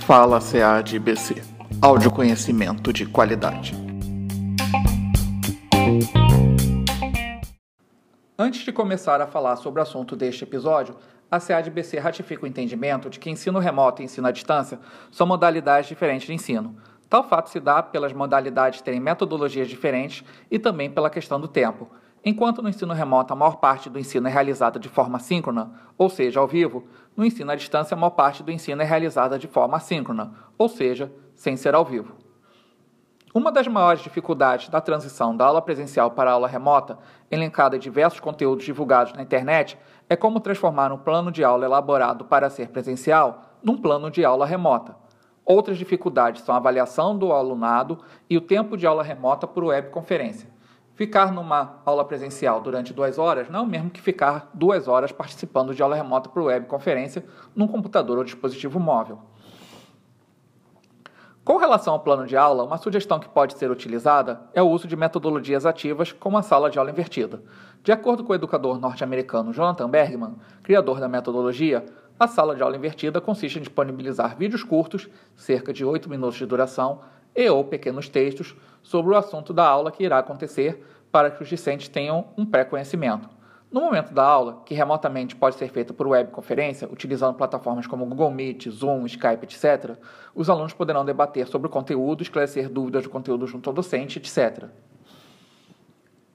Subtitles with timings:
[0.00, 1.42] Fala CEAD-BC.
[1.80, 3.89] Áudio conhecimento de qualidade.
[8.38, 10.96] Antes de começar a falar sobre o assunto deste episódio,
[11.30, 15.88] a CADBC ratifica o entendimento de que ensino remoto e ensino à distância são modalidades
[15.88, 16.74] diferentes de ensino.
[17.08, 21.90] Tal fato se dá pelas modalidades terem metodologias diferentes e também pela questão do tempo.
[22.24, 26.08] Enquanto no ensino remoto a maior parte do ensino é realizada de forma síncrona, ou
[26.08, 26.84] seja, ao vivo,
[27.16, 30.68] no ensino à distância a maior parte do ensino é realizada de forma assíncrona, ou
[30.68, 32.29] seja, sem ser ao vivo.
[33.32, 36.98] Uma das maiores dificuldades da transição da aula presencial para a aula remota,
[37.30, 39.78] elencada em diversos conteúdos divulgados na internet,
[40.08, 44.44] é como transformar um plano de aula elaborado para ser presencial num plano de aula
[44.44, 44.96] remota.
[45.44, 50.50] Outras dificuldades são a avaliação do alunado e o tempo de aula remota por webconferência.
[50.96, 55.12] Ficar numa aula presencial durante duas horas não é o mesmo que ficar duas horas
[55.12, 59.20] participando de aula remota por webconferência num computador ou dispositivo móvel.
[61.42, 64.86] Com relação ao plano de aula, uma sugestão que pode ser utilizada é o uso
[64.86, 67.42] de metodologias ativas, como a sala de aula invertida.
[67.82, 71.86] De acordo com o educador norte-americano Jonathan Bergman, criador da metodologia,
[72.18, 76.44] a sala de aula invertida consiste em disponibilizar vídeos curtos, cerca de 8 minutos de
[76.44, 77.00] duração,
[77.34, 81.48] e ou pequenos textos sobre o assunto da aula que irá acontecer para que os
[81.48, 83.39] discentes tenham um pré-conhecimento.
[83.70, 88.32] No momento da aula, que remotamente pode ser feita por webconferência, utilizando plataformas como Google
[88.32, 89.96] Meet, Zoom, Skype, etc.,
[90.34, 94.64] os alunos poderão debater sobre o conteúdo, esclarecer dúvidas do conteúdo junto ao docente, etc.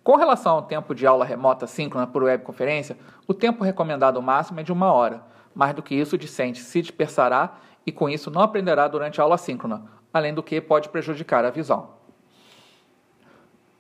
[0.02, 2.98] Com relação ao tempo de aula remota síncrona por webconferência,
[3.28, 5.22] o tempo recomendado máximo é de uma hora.
[5.54, 9.26] Mais do que isso, o discente se dispersará e com isso não aprenderá durante a
[9.26, 12.05] aula síncrona, além do que pode prejudicar a visão.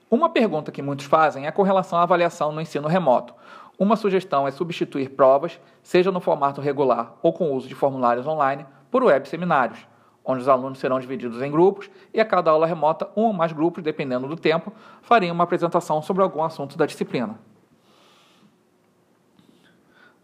[0.09, 3.33] Uma pergunta que muitos fazem é com relação à avaliação no ensino remoto.
[3.77, 8.27] Uma sugestão é substituir provas, seja no formato regular ou com o uso de formulários
[8.27, 9.79] online, por web seminários,
[10.23, 13.51] onde os alunos serão divididos em grupos e a cada aula remota, um ou mais
[13.51, 14.71] grupos, dependendo do tempo,
[15.01, 17.39] fariam uma apresentação sobre algum assunto da disciplina.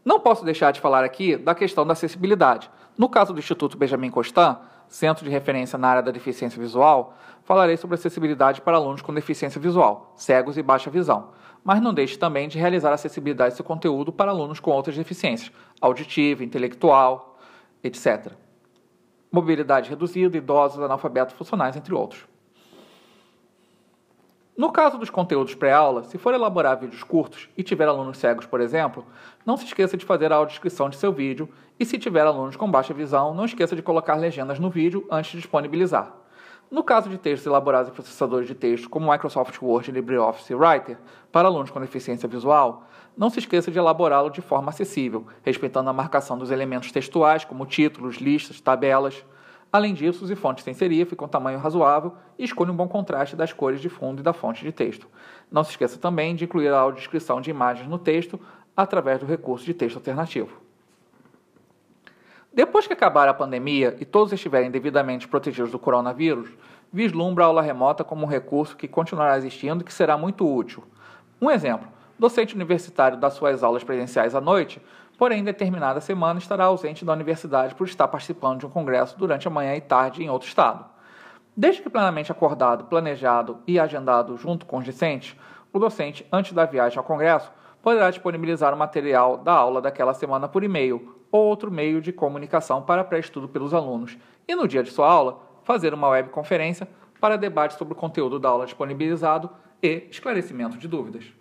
[0.04, 2.70] Não posso deixar de falar aqui da questão da acessibilidade.
[2.98, 4.58] No caso do Instituto Benjamin Constant,
[4.88, 7.14] centro de referência na área da deficiência visual,
[7.44, 11.30] falarei sobre acessibilidade para alunos com deficiência visual, cegos e baixa visão.
[11.64, 16.44] Mas não deixe também de realizar acessibilidade desse conteúdo para alunos com outras deficiências, auditiva,
[16.44, 17.38] intelectual,
[17.84, 18.34] etc.
[19.32, 22.31] Mobilidade reduzida, idosos, analfabetos funcionais, entre outros.
[24.62, 28.62] No caso dos conteúdos pré-aula, se for elaborar vídeos curtos e tiver alunos cegos, por
[28.62, 29.04] exemplo,
[29.44, 31.50] não se esqueça de fazer a audiodescrição de seu vídeo
[31.80, 35.32] e se tiver alunos com baixa visão, não esqueça de colocar legendas no vídeo antes
[35.32, 36.14] de disponibilizar.
[36.70, 41.00] No caso de textos elaborados em processadores de texto como Microsoft Word e LibreOffice Writer,
[41.32, 42.84] para alunos com deficiência visual,
[43.18, 47.66] não se esqueça de elaborá-lo de forma acessível, respeitando a marcação dos elementos textuais, como
[47.66, 49.26] títulos, listas, tabelas.
[49.72, 53.54] Além disso, os fontes sem serif com tamanho razoável e escolha um bom contraste das
[53.54, 55.08] cores de fundo e da fonte de texto.
[55.50, 58.40] Não se esqueça também de incluir a audiodescrição de imagens no texto
[58.76, 60.60] através do recurso de texto alternativo.
[62.54, 66.50] Depois que acabar a pandemia e todos estiverem devidamente protegidos do coronavírus,
[66.92, 70.84] vislumbra a aula remota como um recurso que continuará existindo e que será muito útil.
[71.40, 71.88] Um exemplo:
[72.20, 74.82] docente universitário das suas aulas presenciais à noite
[75.22, 79.48] porém, em determinada semana estará ausente da universidade por estar participando de um congresso durante
[79.48, 80.84] a manhã e tarde em outro estado.
[81.56, 85.36] Desde que plenamente acordado, planejado e agendado junto com os discentes,
[85.72, 87.52] o docente, antes da viagem ao congresso,
[87.84, 92.82] poderá disponibilizar o material da aula daquela semana por e-mail ou outro meio de comunicação
[92.82, 94.18] para pré-estudo pelos alunos,
[94.48, 96.88] e no dia de sua aula, fazer uma webconferência
[97.20, 99.52] para debate sobre o conteúdo da aula disponibilizado
[99.84, 101.41] e esclarecimento de dúvidas.